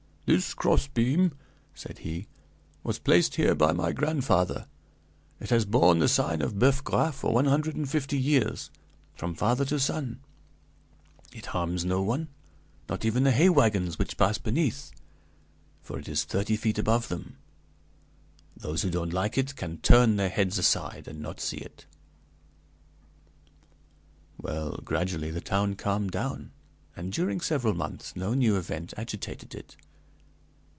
"'This 0.27 0.53
crossbeam,' 0.53 1.33
said 1.75 1.97
he, 1.97 2.25
'was 2.85 2.99
placed 2.99 3.35
here 3.35 3.53
by 3.53 3.73
my 3.73 3.91
grandfather; 3.91 4.65
it 5.41 5.49
has 5.49 5.65
borne 5.65 5.99
the 5.99 6.07
sign 6.07 6.41
of 6.41 6.57
Boeuf 6.57 6.81
Gras 6.85 7.11
for 7.11 7.33
one 7.33 7.47
hundred 7.47 7.75
and 7.75 7.89
fifty 7.89 8.17
years, 8.17 8.69
from 9.13 9.35
father 9.35 9.65
to 9.65 9.77
son; 9.77 10.21
it 11.33 11.47
harms 11.47 11.83
no 11.83 12.01
one, 12.01 12.29
not 12.87 13.03
even 13.03 13.25
the 13.25 13.33
hay 13.33 13.49
wagons 13.49 13.99
which 13.99 14.15
pass 14.15 14.37
beneath, 14.37 14.91
for 15.81 15.99
it 15.99 16.07
is 16.07 16.23
thirty 16.23 16.55
feet 16.55 16.77
above 16.79 17.09
them. 17.09 17.35
Those 18.55 18.83
who 18.83 18.89
don't 18.89 19.11
like 19.11 19.37
it 19.37 19.57
can 19.57 19.79
turn 19.79 20.15
their 20.15 20.29
heads 20.29 20.57
aside, 20.57 21.09
and 21.09 21.19
not 21.19 21.41
see 21.41 21.57
it.' 21.57 21.85
"Well, 24.37 24.79
gradually 24.85 25.29
the 25.31 25.41
town 25.41 25.75
calmed 25.75 26.11
down, 26.11 26.51
and, 26.95 27.11
during 27.11 27.41
several 27.41 27.73
months, 27.73 28.15
no 28.15 28.33
new 28.33 28.55
event 28.55 28.93
agitated 28.95 29.53
it. 29.55 29.75